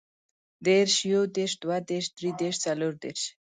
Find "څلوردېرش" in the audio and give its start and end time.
2.65-3.21